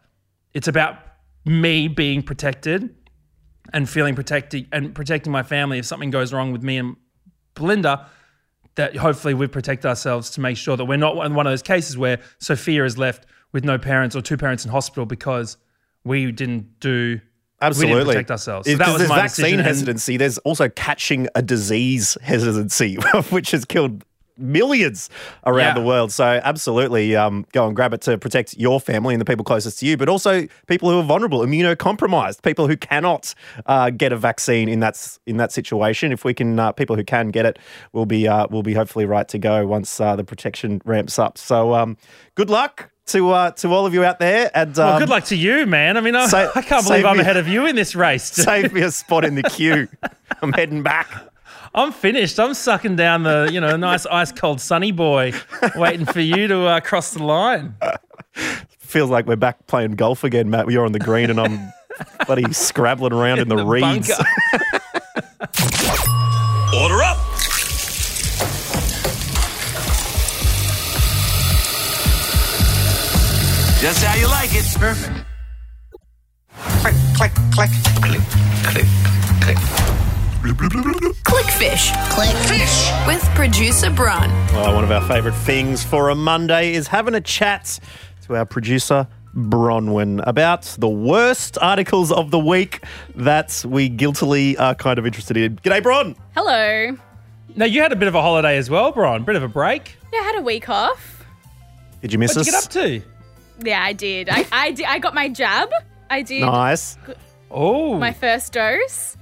[0.54, 0.96] It's about
[1.44, 2.94] me being protected
[3.72, 6.96] and feeling protected and protecting my family if something goes wrong with me and
[7.54, 8.06] Belinda.
[8.78, 11.62] That hopefully we protect ourselves to make sure that we're not in one of those
[11.62, 15.56] cases where Sophia is left with no parents or two parents in hospital because
[16.04, 17.20] we didn't do
[17.60, 17.92] Absolutely.
[17.92, 18.70] we didn't protect ourselves.
[18.70, 20.16] So that was there's my vaccine decision, hesitancy.
[20.16, 22.94] There's also catching a disease hesitancy,
[23.30, 24.04] which has killed
[24.38, 25.10] millions
[25.44, 25.74] around Yeah.
[25.74, 26.12] the world.
[26.12, 29.80] So absolutely, um, go and grab it to protect your family and the people closest
[29.80, 33.34] to you, but also people who are vulnerable, immunocompromised, people who cannot
[33.66, 36.12] uh, get a vaccine in that in that situation.
[36.12, 37.58] If we can, uh, people who can get it
[37.92, 41.38] will be uh, will be hopefully right to go once uh, the protection ramps up.
[41.38, 41.96] So um,
[42.34, 42.90] good luck.
[43.12, 45.64] To, uh, to all of you out there, and Well, um, good luck to you,
[45.64, 45.96] man.
[45.96, 48.22] I mean, I, sa- I can't believe I'm me- ahead of you in this race.
[48.44, 49.88] save me a spot in the queue.
[50.42, 51.08] I'm heading back.
[51.74, 52.40] I'm finished.
[52.40, 55.32] I'm sucking down the, you know, nice ice cold sunny boy,
[55.76, 57.74] waiting for you to uh, cross the line.
[58.78, 60.70] feels like we're back playing golf again, Matt.
[60.70, 61.72] You're on the green and I'm
[62.26, 64.10] bloody scrabbling around in the, reeds.
[66.74, 67.16] Order up.
[73.80, 74.64] Just how you like it.
[74.76, 75.24] Perfect.
[76.80, 77.70] Click, click, click,
[78.02, 78.20] click,
[78.64, 78.86] click,
[79.40, 79.87] click.
[80.54, 82.90] Clickfish Click fish.
[83.06, 84.30] with producer Bron.
[84.54, 87.78] Well, one of our favourite things for a Monday is having a chat
[88.22, 89.06] to our producer,
[89.36, 92.82] Bronwyn, about the worst articles of the week
[93.14, 95.56] that we guiltily are kind of interested in.
[95.56, 96.16] G'day, Bron.
[96.34, 96.96] Hello.
[97.54, 99.24] Now, you had a bit of a holiday as well, Brian.
[99.24, 99.98] Bit of a break.
[100.14, 101.26] Yeah, I had a week off.
[102.00, 102.66] Did you miss What'd you us?
[102.68, 103.68] get up to?
[103.68, 104.30] Yeah, I did.
[104.30, 104.86] I, I did.
[104.86, 105.68] I got my jab.
[106.08, 106.96] I did Nice.
[107.50, 109.14] Oh, my first dose.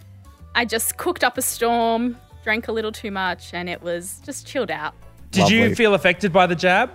[0.57, 4.47] I just cooked up a storm, drank a little too much, and it was just
[4.47, 4.95] chilled out.
[5.31, 6.91] did you feel affected by the jab?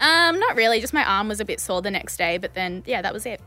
[0.00, 0.80] Um, not really.
[0.80, 3.24] Just my arm was a bit sore the next day, but then yeah, that was
[3.24, 3.40] it.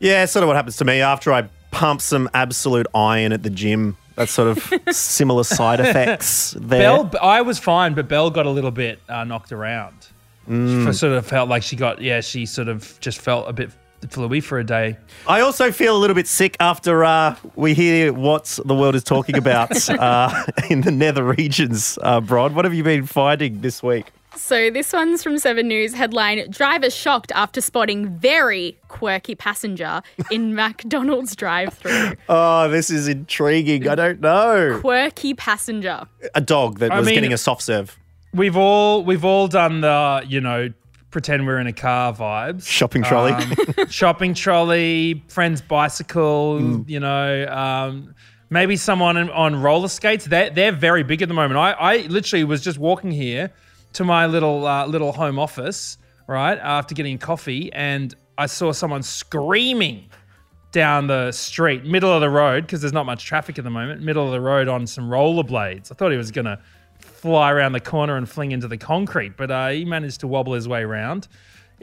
[0.00, 3.50] Yeah, sort of what happens to me after I pump some absolute iron at the
[3.50, 3.96] gym.
[4.16, 6.80] That's sort of similar side effects there.
[6.80, 10.08] Belle, I was fine, but Belle got a little bit uh, knocked around.
[10.48, 10.86] Mm.
[10.86, 13.70] She sort of felt like she got, yeah, she sort of just felt a bit
[14.06, 14.96] fluey for a day.
[15.26, 19.04] I also feel a little bit sick after uh, we hear what the world is
[19.04, 22.54] talking about uh, in the nether regions, uh, Brod.
[22.54, 24.06] What have you been finding this week?
[24.36, 25.94] So this one's from Seven News.
[25.94, 32.12] Headline: Driver shocked after spotting very quirky passenger in McDonald's drive-through.
[32.28, 33.88] Oh, this is intriguing.
[33.88, 34.78] I don't know.
[34.80, 36.06] Quirky passenger.
[36.36, 37.98] A dog that I was mean- getting a soft serve.
[38.32, 40.68] We've all we've all done the, you know,
[41.10, 42.66] pretend we're in a car vibes.
[42.66, 43.32] Shopping trolley.
[43.32, 43.54] Um,
[43.88, 46.88] shopping trolley, friend's bicycle, Mm.
[46.88, 48.14] you know, um,
[48.50, 50.26] maybe someone on, roller skates.
[50.26, 51.58] They're, they're very big at the moment.
[51.58, 53.50] I, I literally was just walking here
[53.94, 59.02] to my little uh, little home office, right, after getting coffee, and I saw someone
[59.02, 60.10] screaming
[60.72, 64.02] down the street, middle of the road, because there's not much traffic at the moment,
[64.02, 65.90] middle of the road on some rollerblades.
[65.90, 66.58] I thought he was going to
[67.18, 70.54] fly around the corner and fling into the concrete, but uh, he managed to wobble
[70.54, 71.28] his way around.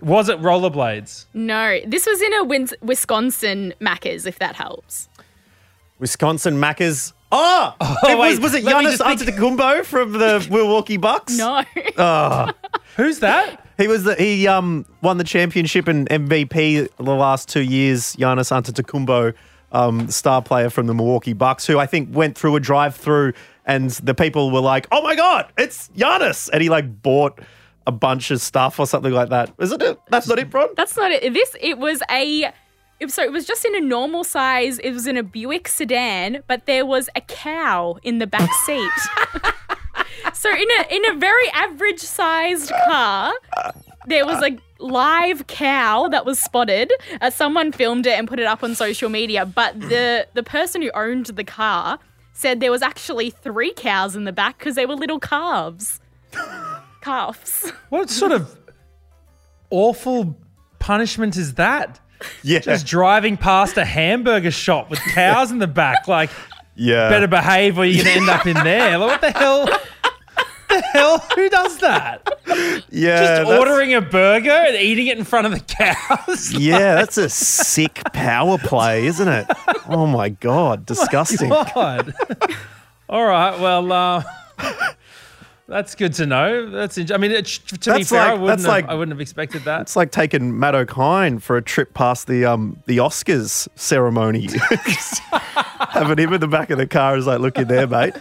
[0.01, 1.25] Was it rollerblades?
[1.33, 5.07] No, this was in a Wins- Wisconsin Macca's, if that helps.
[5.99, 7.13] Wisconsin Maccas.
[7.31, 10.97] Oh, it was, wait, was it let me Giannis just think- Antetokounmpo from the Milwaukee
[10.97, 11.37] Bucks?
[11.37, 11.63] No.
[12.97, 13.61] Who's that?
[13.77, 18.15] He was the, he um won the championship and MVP the last two years.
[18.15, 19.33] Giannis Antetokounmpo,
[19.71, 23.33] um, star player from the Milwaukee Bucks, who I think went through a drive-through,
[23.65, 27.39] and the people were like, "Oh my god, it's Giannis!" And he like bought
[27.87, 29.53] a bunch of stuff or something like that.
[29.59, 29.99] Isn't it?
[30.09, 30.69] That's not it, bro.
[30.75, 31.33] That's not it.
[31.33, 32.51] This it was a
[32.99, 34.79] it, so it was just in a normal size.
[34.79, 38.91] It was in a Buick sedan, but there was a cow in the back seat.
[40.33, 43.33] so in a in a very average sized car,
[44.07, 46.91] there was a live cow that was spotted.
[47.21, 50.81] Uh, someone filmed it and put it up on social media, but the the person
[50.81, 51.99] who owned the car
[52.35, 55.99] said there was actually three cows in the back because they were little calves.
[57.01, 57.71] Calves.
[57.89, 58.57] What sort of
[59.69, 60.35] awful
[60.79, 61.99] punishment is that?
[62.41, 66.31] Yeah, Just driving past a hamburger shop with cows in the back, like
[66.75, 67.07] yeah.
[67.09, 68.97] better behave or you're gonna end up in there.
[68.97, 69.69] Like, what the hell?
[70.81, 71.19] The hell?
[71.35, 72.27] Who does that?
[72.89, 76.53] yeah, Just ordering a burger and eating it in front of the cows.
[76.57, 79.47] Yeah, that's a sick power play, isn't it?
[79.87, 81.49] Oh my god, disgusting.
[81.49, 82.13] God.
[83.09, 83.59] All right.
[83.59, 84.23] Well, uh,
[85.67, 86.69] that's good to know.
[86.69, 86.97] That's.
[87.11, 88.67] I mean, it, to be That's fair, I wouldn't have.
[88.67, 89.81] like- I wouldn't have expected that.
[89.81, 94.47] It's like taking Matt O'Kine for a trip past the um the Oscars ceremony.
[95.89, 98.13] Having him in the back of the car is like, look in there, mate.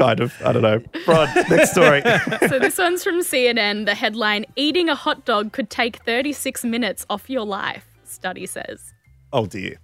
[0.00, 0.34] Kind of.
[0.44, 0.82] I don't know.
[1.06, 2.02] Rod, next story.
[2.48, 3.86] So this one's from CNN.
[3.86, 7.86] The headline: Eating a hot dog could take 36 minutes off your life.
[8.04, 8.92] Study says.
[9.32, 9.76] oh dear.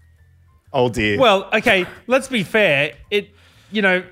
[0.73, 1.19] Oh dear.
[1.21, 2.95] Well, okay, let's be fair.
[3.11, 3.31] It,
[3.71, 4.03] you know,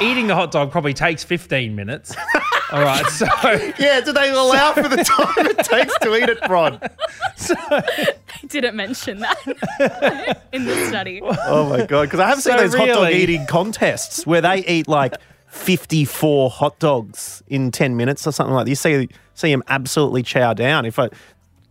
[0.00, 2.14] eating the hot dog probably takes 15 minutes.
[2.72, 3.26] All right, so
[3.78, 6.78] yeah, do they allow for the time it takes to eat it, Bron?
[7.70, 8.06] I
[8.48, 9.38] didn't mention that
[10.52, 11.20] in the study.
[11.22, 12.04] Oh my god!
[12.04, 15.14] Because I have seen So those hot dog eating contests where they eat like
[15.54, 18.70] fifty-four hot dogs in ten minutes or something like that.
[18.70, 20.84] You see, see them absolutely chow down.
[20.84, 21.08] If I,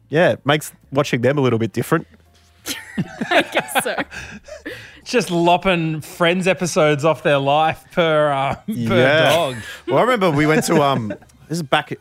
[0.09, 2.07] yeah, it makes watching them a little bit different.
[3.29, 3.95] I guess so.
[5.03, 8.55] just lopping Friends episodes off their life per uh,
[8.87, 9.57] per dog.
[9.87, 11.09] Well, I remember we went to um.
[11.49, 11.93] This is back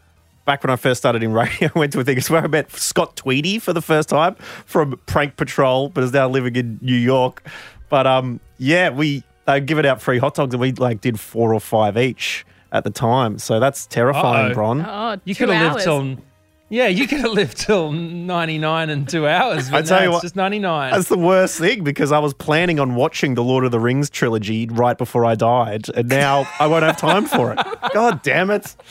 [0.44, 1.68] back when I first started in radio.
[1.74, 2.16] I went to a thing.
[2.16, 6.12] It's where I met Scott Tweedie for the first time from Prank Patrol, but is
[6.12, 7.44] now living in New York.
[7.88, 11.55] But um, yeah, we they giving out free hot dogs, and we like did four
[11.55, 13.38] or five each at the time.
[13.38, 14.55] So that's terrifying, Uh-oh.
[14.55, 14.81] Bron.
[14.81, 16.16] Oh, You could have lived till
[16.72, 19.68] yeah, you could have lived till 99 and two hours.
[19.68, 20.92] But I tell no, you it's what, just 99.
[20.92, 24.09] That's the worst thing because I was planning on watching the Lord of the Rings
[24.09, 27.59] trilogy right before I died, and now I won't have time for it.
[27.92, 28.74] God damn it!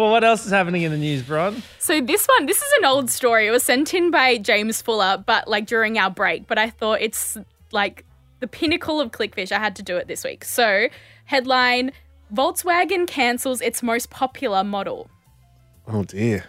[0.00, 1.62] well, what else is happening in the news, Bron?
[1.78, 3.46] So this one, this is an old story.
[3.46, 6.46] It was sent in by James Fuller, but like during our break.
[6.46, 7.36] But I thought it's
[7.70, 8.06] like
[8.40, 9.52] the pinnacle of Clickfish.
[9.52, 10.44] I had to do it this week.
[10.44, 10.88] So
[11.26, 11.92] headline:
[12.34, 15.10] Volkswagen cancels its most popular model.
[15.86, 16.44] Oh dear.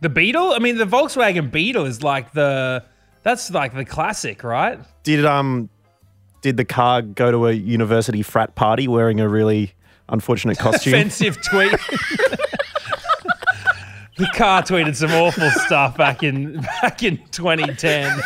[0.00, 0.52] The Beetle?
[0.52, 2.84] I mean, the Volkswagen Beetle is like the
[3.22, 4.80] that's like the classic, right?
[5.04, 5.70] Did um
[6.42, 9.74] did the car go to a university frat party wearing a really
[10.08, 10.94] unfortunate costume?
[10.94, 11.72] Offensive tweet.
[14.18, 18.18] He car tweeted some awful stuff back in back in 2010.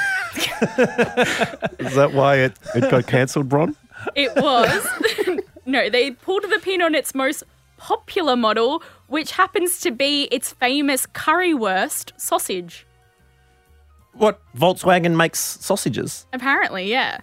[1.81, 3.75] Is that why it, it got cancelled, Bron?
[4.15, 4.87] It was
[5.67, 7.43] no, they pulled the pin on its most
[7.77, 12.87] popular model, which happens to be its famous currywurst sausage.
[14.13, 16.27] What Volkswagen makes sausages?
[16.33, 17.19] Apparently, yeah.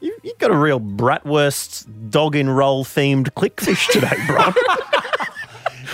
[0.00, 4.54] You you got a real bratwurst dog in roll themed clickfish today, Bron.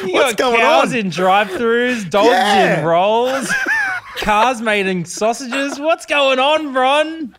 [0.05, 0.97] You What's got going cows on?
[0.99, 2.81] in drive-throughs, dogs Yeah.
[2.81, 3.53] in rolls,
[4.19, 5.79] cars made in sausages.
[5.79, 7.37] What's going on, Ron?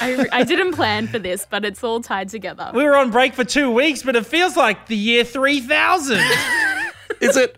[0.00, 2.70] I, I didn't plan for this, but it's all tied together.
[2.74, 6.16] We were on break for two weeks, but it feels like the year 3000.
[7.20, 7.56] is it?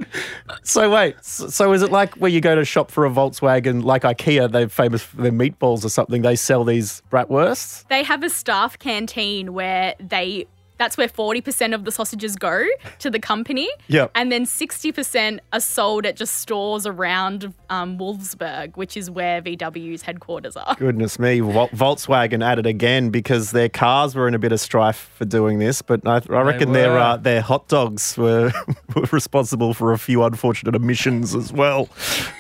[0.65, 1.17] So wait.
[1.25, 4.51] So, so is it like where you go to shop for a Volkswagen, like IKEA?
[4.53, 6.21] They're famous for their meatballs or something.
[6.23, 7.87] They sell these bratwursts.
[7.89, 10.47] They have a staff canteen where they
[10.83, 12.67] that's where 40% of the sausages go
[12.99, 13.71] to the company.
[13.87, 14.11] Yep.
[14.17, 20.03] And then 60% are sold at just stores around um, Wolfsburg, which is where VW's
[20.03, 20.75] headquarters are.
[20.75, 25.09] Goodness me, Volkswagen at it again because their cars were in a bit of strife
[25.15, 25.83] for doing this.
[25.83, 28.53] But I, I reckon their uh, their hot dogs were,
[28.97, 31.91] were responsible for a few unfortunate emissions as well.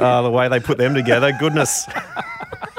[0.00, 1.87] Uh, the way they put them together, goodness.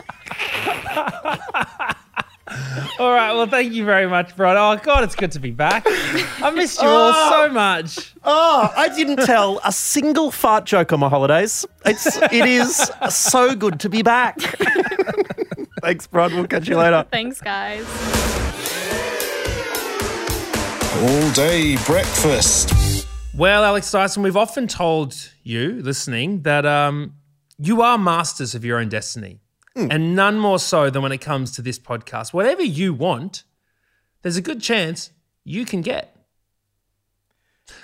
[3.00, 4.56] All right, well, thank you very much, Bron.
[4.58, 5.84] Oh, God, it's good to be back.
[5.86, 8.14] I missed you all so much.
[8.24, 11.66] Oh, I didn't tell a single fart joke on my holidays.
[11.86, 14.38] It's it is so good to be back.
[15.82, 16.34] Thanks, Bron.
[16.34, 17.06] We'll catch you later.
[17.12, 17.86] Thanks, guys.
[21.02, 23.08] All day breakfast.
[23.36, 27.16] Well, Alex Dyson, we've often told you, listening, that um,
[27.58, 29.42] you are masters of your own destiny.
[29.76, 29.88] Hmm.
[29.90, 32.34] And none more so than when it comes to this podcast.
[32.34, 33.44] Whatever you want,
[34.22, 35.12] there's a good chance
[35.44, 36.16] you can get.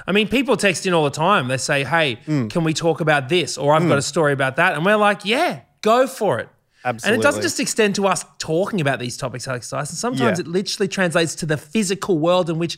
[0.06, 1.47] I mean, people text in all the time.
[1.47, 2.47] They say, hey, hmm.
[2.47, 3.58] can we talk about this?
[3.58, 4.02] Or I've got a hmm.
[4.02, 4.75] story about that.
[4.75, 6.49] And we're like, yeah, go for it.
[6.86, 7.13] Absolutely.
[7.13, 9.95] And it doesn't just extend to us talking about these topics, Alex Dyson.
[9.95, 10.45] Sometimes Yeah.
[10.45, 12.78] it literally translates to the physical world in which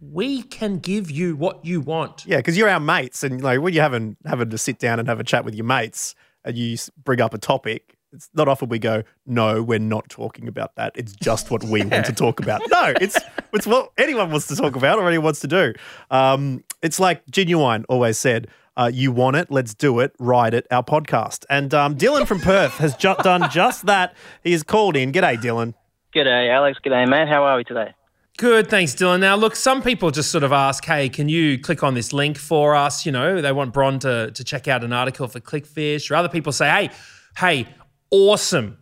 [0.00, 2.24] we can give you what you want.
[2.26, 5.08] Yeah, because you're our mates, and like when you're having having to sit down and
[5.08, 8.68] have a chat with your mates, and you bring up a topic, it's not often
[8.68, 10.92] we go, "No, we're not talking about that.
[10.94, 13.18] It's just what we want to talk about." No, it's
[13.52, 15.74] it's what anyone wants to talk about or anyone wants to do.
[16.10, 18.48] Um, it's like Genuine always said.
[18.76, 19.52] Uh, you want it?
[19.52, 20.12] Let's do it.
[20.18, 20.66] Write it.
[20.68, 21.44] Our podcast.
[21.48, 24.16] And um, Dylan from Perth has ju- done just that.
[24.42, 25.12] He has called in.
[25.12, 25.74] G'day, Dylan.
[26.12, 26.80] G'day, Alex.
[26.84, 27.28] G'day, mate.
[27.28, 27.94] How are we today?
[28.36, 29.20] Good, thanks, Dylan.
[29.20, 32.36] Now, look, some people just sort of ask, hey, can you click on this link
[32.36, 33.06] for us?
[33.06, 36.10] You know, they want Bron to, to check out an article for Clickfish.
[36.10, 36.90] Or other people say, hey,
[37.36, 37.68] hey,
[38.14, 38.78] awesome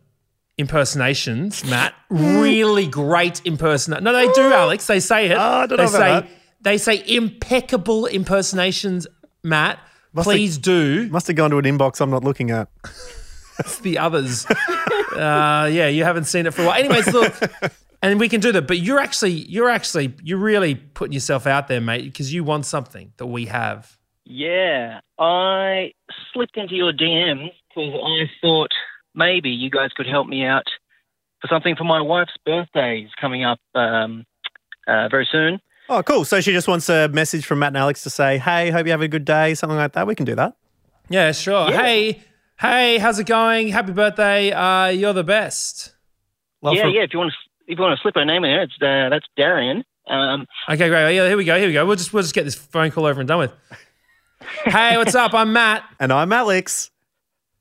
[0.58, 1.94] impersonations, Matt.
[2.10, 4.04] Really great impersonation.
[4.04, 4.86] No, they do, Alex.
[4.86, 5.32] They say it.
[5.32, 6.38] Oh, I don't know they about say that.
[6.60, 9.06] they say impeccable impersonations,
[9.42, 9.78] Matt.
[10.14, 11.08] Please do.
[11.08, 12.68] Must have gone to an inbox I'm not looking at.
[13.58, 14.46] It's the others.
[14.46, 16.78] uh, yeah, you haven't seen it for a while.
[16.78, 17.34] Anyways, look,
[18.02, 18.66] and we can do that.
[18.66, 22.66] But you're actually, you're actually, you're really putting yourself out there, mate, because you want
[22.66, 23.98] something that we have.
[24.24, 25.92] Yeah, I
[26.32, 28.70] slipped into your DMs because I thought
[29.14, 30.64] maybe you guys could help me out
[31.40, 34.24] for something for my wife's birthday is coming up um,
[34.86, 35.60] uh, very soon.
[35.88, 36.24] Oh, cool.
[36.24, 38.92] So she just wants a message from Matt and Alex to say, hey, hope you
[38.92, 40.06] have a good day, something like that.
[40.06, 40.54] We can do that.
[41.08, 41.70] Yeah, sure.
[41.72, 42.22] Hey,
[42.60, 43.68] hey, how's it going?
[43.68, 44.52] Happy birthday.
[44.52, 45.92] Uh, you're the best.
[46.62, 47.02] Love yeah, for- yeah.
[47.02, 49.08] If you want to, if you want to slip her name in there, it's uh,
[49.10, 49.84] that's Darian.
[50.08, 51.14] Um, Okay, great.
[51.16, 51.58] Yeah, here we go.
[51.58, 51.84] Here we go.
[51.84, 53.52] We'll just we'll just get this phone call over and done with.
[54.64, 55.34] hey, what's up?
[55.34, 56.90] I'm Matt, And I'm Alex.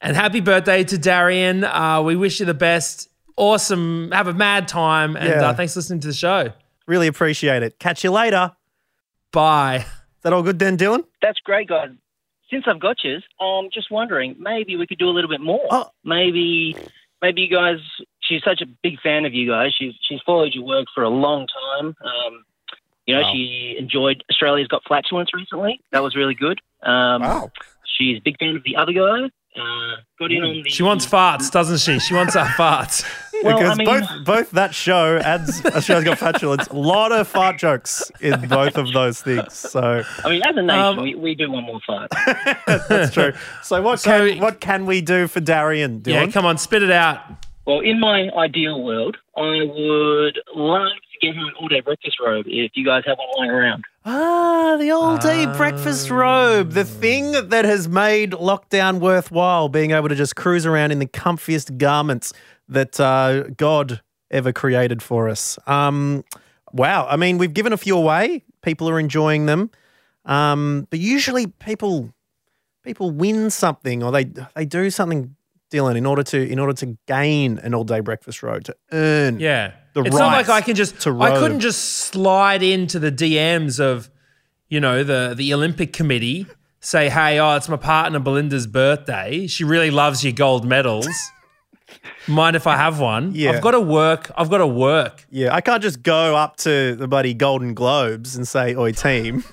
[0.02, 1.64] And happy birthday to Darian.
[1.64, 3.10] Uh, we wish you the best.
[3.38, 4.12] Awesome.
[4.12, 5.48] Have a mad time, and Yeah.
[5.50, 6.52] uh, thanks for listening to the show.
[6.88, 7.80] Really appreciate it.
[7.80, 8.52] Catch you later.
[9.32, 9.78] Bye.
[9.86, 11.06] Is that all good then, Dylan?
[11.22, 11.90] that's great, guys.
[12.52, 15.66] Since I've got you, I'm just wondering, maybe we could do a little bit more.
[15.72, 15.90] Oh.
[16.04, 16.76] Maybe,
[17.22, 17.78] maybe you guys.
[18.20, 19.74] She's such a big fan of you guys.
[19.78, 21.96] She's she's followed your work for a long time.
[22.04, 22.44] Um,
[23.08, 23.32] you know, Wow.
[23.34, 25.80] she enjoyed Australia's Got Flatulence recently.
[25.92, 26.60] That was really good.
[26.84, 27.50] Um,
[27.98, 29.30] She's a big fan of the other guy.
[29.56, 30.70] Uh, got in on the.
[30.70, 32.00] She wants farts, doesn't she?
[32.00, 33.04] She wants our farts.
[33.44, 37.28] Well, because I mean- both both that show and Australia's Got Fatulence, a lot of
[37.28, 39.52] fart jokes in both of those things.
[39.56, 42.12] So I mean, as a nation, Um, we, we do one more fart.
[42.68, 43.34] that's true.
[43.64, 46.14] So what So- can what can we do for Darian, Dylan?
[46.28, 47.20] yeah, come on, spit it out.
[47.66, 52.46] Well, in my ideal world, I would love to get him an all-day breakfast robe
[52.48, 53.84] if you guys have one lying around.
[54.04, 60.10] Ah, the all day breakfast robe, the thing that has made lockdown worthwhile, being able
[60.10, 62.34] to just cruise around in the comfiest garments
[62.68, 65.60] that uh, God ever created for us.
[65.68, 66.24] Um,
[66.72, 67.06] wow.
[67.08, 69.70] I mean, we've given a few away, people are enjoying them.
[70.26, 72.12] Um, but usually people
[72.84, 75.36] people win something or they they do something
[75.72, 79.40] Dylan in order to in order to gain an all day breakfast robe to earn
[79.40, 79.74] Yeah.
[79.94, 84.10] The it's not like I can just I couldn't just slide into the DMs of,
[84.70, 86.48] you know, the the Olympic committee,
[86.80, 89.48] say, hey, oh, it's my partner Belinda's birthday.
[89.48, 91.08] She really loves your gold medals.
[92.28, 93.32] Mind if I have one?
[93.34, 93.52] Yeah.
[93.52, 94.32] I've got to work.
[94.38, 95.26] I've got to work.
[95.30, 99.44] Yeah, I can't just go up to the bloody Golden Globes and say, "Oi, team."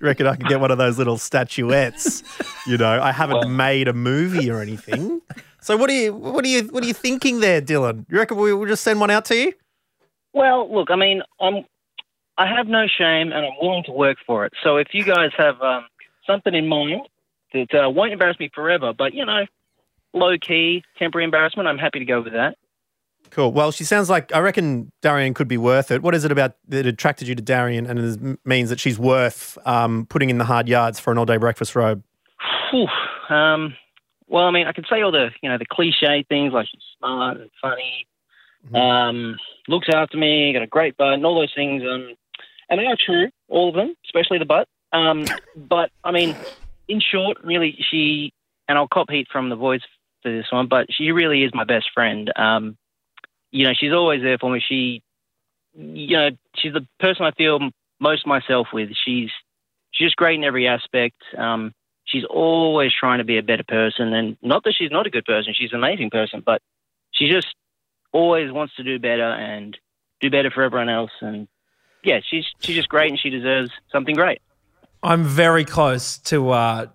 [0.00, 2.22] Reckon I can get one of those little statuettes?
[2.68, 5.20] You know, I haven't made a movie or anything.
[5.60, 8.06] So what are you what are you what are you thinking there, Dylan?
[8.08, 9.52] You reckon we will just send one out to you?
[10.32, 11.64] Well, look, I mean, I'm,
[12.36, 14.52] I have no shame and I'm willing to work for it.
[14.62, 15.86] So if you guys have um,
[16.26, 17.08] something in mind
[17.52, 19.46] that uh, won't embarrass me forever, but you know,
[20.12, 22.56] low key, temporary embarrassment, I'm happy to go with that.
[23.30, 23.52] Cool.
[23.52, 26.02] Well, she sounds like I reckon Darian could be worth it.
[26.02, 29.58] What is it about that attracted you to Darian and is, means that she's worth
[29.66, 32.02] um, putting in the hard yards for an all day breakfast robe?
[33.28, 33.74] Um,
[34.26, 36.80] well, I mean, I could say all the you know the cliche things like she's
[36.98, 38.06] smart and funny,
[38.74, 41.82] um, looks after me, got a great butt, and all those things.
[41.82, 42.14] Um,
[42.68, 44.68] and they are true, all of them, especially the butt.
[44.92, 45.24] Um,
[45.56, 46.36] but I mean,
[46.88, 48.32] in short, really, she
[48.68, 49.82] and I'll cop heat from the voice
[50.22, 52.30] for this one, but she really is my best friend.
[52.36, 52.76] Um,
[53.50, 54.62] you know, she's always there for me.
[54.66, 55.02] She,
[55.74, 57.60] you know, she's the person I feel
[58.00, 58.90] most myself with.
[59.04, 59.30] She's
[59.90, 61.16] she's just great in every aspect.
[61.36, 61.72] Um,
[62.04, 65.24] she's always trying to be a better person, and not that she's not a good
[65.24, 65.54] person.
[65.56, 66.60] She's an amazing person, but
[67.12, 67.48] she just
[68.12, 69.76] always wants to do better and
[70.20, 71.10] do better for everyone else.
[71.20, 71.48] And
[72.04, 74.40] yeah, she's she's just great, and she deserves something great.
[75.02, 76.86] I'm very close to uh,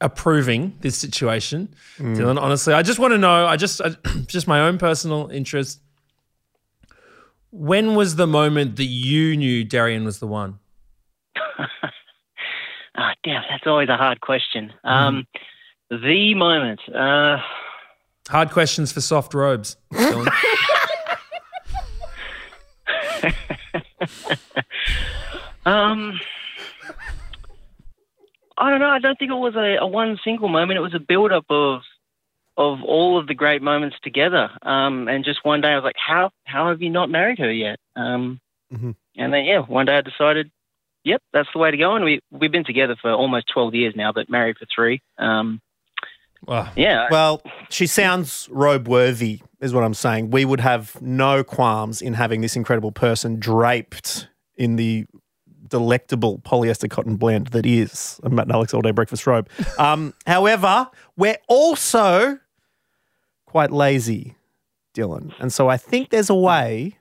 [0.00, 2.40] approving this situation, Dylan.
[2.40, 3.46] Honestly, I just want to know.
[3.46, 3.90] I just, I,
[4.26, 5.80] just my own personal interest.
[7.52, 10.58] When was the moment that you knew Darian was the one?
[12.96, 14.74] Ah, damn, that's always a hard question.
[14.84, 15.26] Um,
[15.90, 16.80] the moment.
[16.88, 17.38] Uh,
[18.28, 19.76] Hard questions for soft robes.
[25.66, 26.18] Um,
[28.56, 28.88] I don't know.
[28.88, 30.78] I don't think it was a, a one single moment.
[30.78, 31.82] It was a build up of
[32.56, 34.50] of all of the great moments together.
[34.62, 37.52] Um, and just one day I was like, how how have you not married her
[37.52, 37.78] yet?
[37.96, 38.40] Um,
[38.72, 38.94] Mhm.
[39.16, 40.50] and then yeah, one day I decided,
[41.04, 41.94] yep, that's the way to go.
[41.96, 45.00] And we we've been together for almost twelve years now, but married for three.
[45.18, 45.60] Um,
[46.46, 46.70] Wow.
[46.76, 50.30] yeah, Well, she sounds robe worthy, is what I'm saying.
[50.30, 55.06] We would have no qualms in having this incredible person draped in the
[55.68, 59.48] delectable polyester cotton blend that is a Matt and Alex all day breakfast robe.
[59.78, 62.38] Um, however, we're also
[63.46, 64.34] quite lazy,
[64.94, 65.32] Dylan.
[65.38, 66.98] And so I think there's a way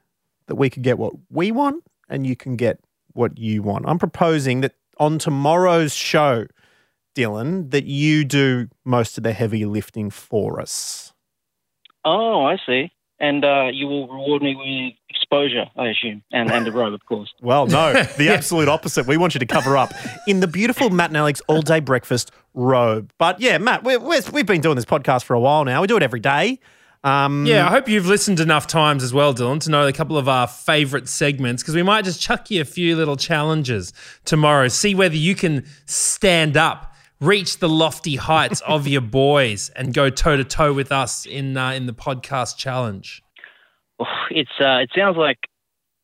[0.47, 2.79] that we could get what we want and you can get
[3.13, 3.85] what you want.
[3.87, 6.45] I'm proposing that on tomorrow's show,
[7.19, 11.13] Dylan, that you do most of the heavy lifting for us.
[12.05, 12.91] Oh, I see.
[13.19, 17.05] And uh, you will reward me with exposure, I assume, and and the robe, of
[17.05, 17.33] course.
[17.41, 19.05] Well, no, the absolute opposite.
[19.07, 19.91] We want you to cover up
[20.25, 23.11] in the beautiful Matt and Alex all day breakfast robe.
[23.17, 25.81] But yeah, Matt, we're, we're, we've been doing this podcast for a while now.
[25.81, 26.59] We do it every day.
[27.03, 30.17] Um, Yeah, I hope you've listened enough times as well, Dylan, to know a couple
[30.17, 33.91] of our favourite segments because we might just chuck you a few little challenges
[34.25, 34.67] tomorrow.
[34.69, 36.88] See whether you can stand up,
[37.19, 41.57] reach the lofty heights of your boys, and go toe to toe with us in
[41.57, 43.21] uh, in the podcast challenge.
[43.99, 45.37] Oh, It's uh, it sounds like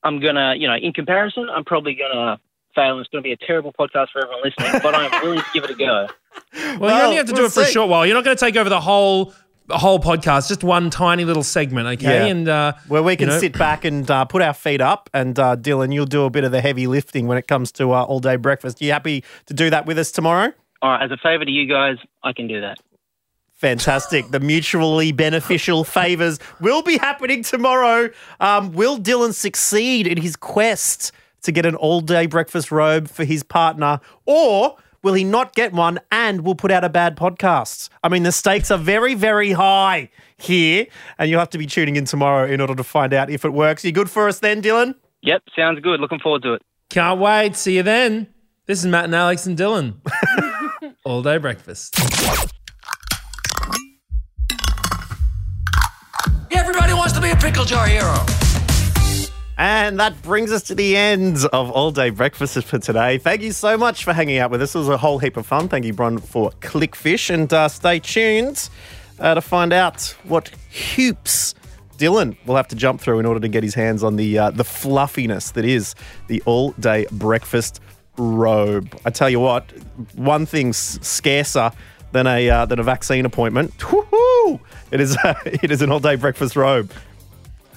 [0.03, 2.39] I'm gonna, you know, in comparison, I'm probably gonna
[2.75, 2.91] fail.
[2.97, 5.63] and It's gonna be a terrible podcast for everyone listening, but I'm willing to give
[5.63, 6.07] it a go.
[6.53, 8.05] Well, Well, you only have to do we'll it for a short while.
[8.05, 9.33] You're not going to take over the whole
[9.67, 12.19] the whole podcast, just one tiny little segment, okay?
[12.19, 12.25] Yeah.
[12.25, 15.09] And uh, where we can you know- sit back and uh, put our feet up,
[15.13, 17.91] and uh, Dylan, you'll do a bit of the heavy lifting when it comes to
[17.93, 18.79] uh, all day breakfast.
[18.81, 20.53] you happy to do that with us tomorrow?
[20.85, 22.77] All right, as a favour to you guys, I can do that.
[23.53, 24.29] Fantastic.
[24.29, 28.11] The mutually beneficial favours will be happening tomorrow.
[28.39, 31.11] Um, will Dylan succeed in his quest
[31.41, 35.73] to get an all day breakfast robe for his partner, or will he not get
[35.73, 37.89] one and will put out a bad podcast?
[38.03, 40.85] I mean, the stakes are very, very high here,
[41.17, 43.53] and you'll have to be tuning in tomorrow in order to find out if it
[43.53, 43.83] works.
[43.83, 44.93] You good for us then, Dylan?
[45.23, 45.99] Yep, sounds good.
[45.99, 46.61] Looking forward to it.
[46.89, 47.55] can't wait.
[47.55, 48.27] See you then.
[48.67, 49.95] This is Matt and Alex and Dylan.
[51.05, 51.95] all day breakfast.
[56.51, 58.15] Everybody wants to be a pickle jar hero.
[59.57, 63.19] And that brings us to the end of All Day Breakfast for today.
[63.19, 64.75] Thank you so much for hanging out with us.
[64.75, 65.69] It was a whole heap of fun.
[65.69, 67.33] Thank you, Bron, for Clickfish.
[67.33, 68.69] And uh, stay tuned
[69.17, 70.49] uh, to find out what
[70.95, 71.55] hoops
[71.97, 74.51] Dylan will have to jump through in order to get his hands on the, uh,
[74.51, 75.95] the fluffiness that is
[76.27, 77.79] the All Day Breakfast
[78.17, 78.97] robe.
[79.05, 79.71] I tell you what,
[80.15, 81.71] one thing's scarcer
[82.11, 83.77] than a, uh, than a vaccine appointment.
[83.79, 84.59] Woohoo!
[84.91, 86.91] It is, uh, it is an all day breakfast robe.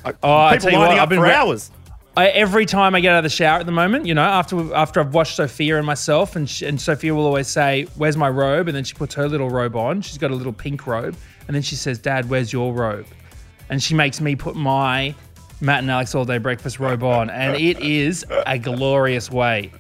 [0.04, 1.70] Oh, I People tell you lining what, up I've been for re- hours.
[2.16, 4.74] I, every time I get out of the shower at the moment, you know, after
[4.74, 8.28] after I've washed Sophia and myself, and sh and Sophia will always say, "Where's my
[8.28, 10.00] robe?" And then she puts her little robe on.
[10.00, 11.16] She's got a little pink robe,
[11.46, 13.06] and then she says, "Dad, where's your robe?"
[13.70, 15.14] And she makes me put my
[15.60, 19.72] Matt and Alex all day breakfast robe on, and it is a glorious way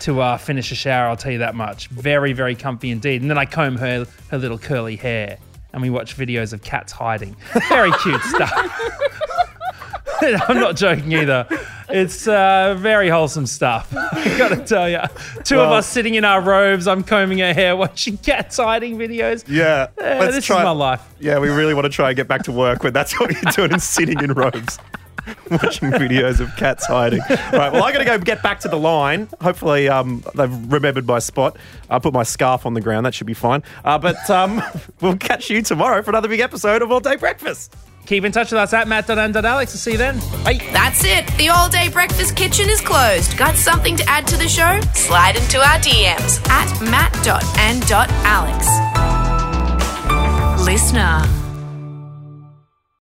[0.00, 1.08] to uh, finish a shower.
[1.08, 1.88] I'll tell you that much.
[1.88, 3.22] Very very comfy indeed.
[3.22, 5.38] And then I comb her her little curly hair,
[5.72, 7.34] and we watch videos of cats hiding.
[7.68, 8.52] Very cute stuff.
[10.48, 11.46] I'm not joking either.
[11.88, 13.94] It's uh, very wholesome stuff.
[13.96, 15.00] I gotta tell you,
[15.44, 16.88] two of us sitting in our robes.
[16.88, 19.44] I'm combing her hair, watching cats hiding videos.
[19.48, 21.02] Yeah, Eh, this is my life.
[21.20, 23.52] Yeah, we really want to try and get back to work when that's what you're
[23.52, 24.78] doing and sitting in robes.
[25.50, 27.20] Watching videos of cats hiding.
[27.28, 29.28] Right, well, I got to go get back to the line.
[29.40, 31.56] Hopefully, um, they've remembered my spot.
[31.90, 33.06] I put my scarf on the ground.
[33.06, 33.62] That should be fine.
[33.84, 34.62] Uh, but um,
[35.00, 37.74] we'll catch you tomorrow for another big episode of All Day Breakfast.
[38.06, 39.72] Keep in touch with us at matt.and.alex.
[39.72, 40.18] I'll see you then.
[40.44, 40.60] Bye.
[40.72, 41.26] That's it.
[41.38, 43.36] The all day breakfast kitchen is closed.
[43.36, 44.80] Got something to add to the show?
[44.94, 48.66] Slide into our DMs at matt.and.alex.
[50.64, 51.45] Listener.